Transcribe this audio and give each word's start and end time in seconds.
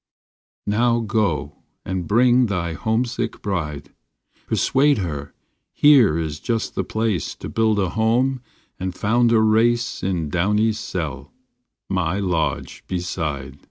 Now 0.65 1.01
go 1.01 1.57
and 1.85 2.07
bring 2.07 2.47
thy 2.47 2.73
homesick 2.73 3.39
bride, 3.43 3.93
Persuade 4.47 4.97
her 4.97 5.35
here 5.73 6.17
is 6.17 6.39
just 6.39 6.73
the 6.73 6.83
place 6.83 7.35
To 7.35 7.47
build 7.47 7.77
a 7.77 7.89
home 7.89 8.41
and 8.79 8.95
found 8.95 9.31
a 9.31 9.39
race 9.39 10.01
In 10.01 10.29
Downy 10.31 10.69
s 10.69 10.79
cell, 10.79 11.31
my 11.87 12.19
lodge 12.19 12.83
beside. 12.87 13.59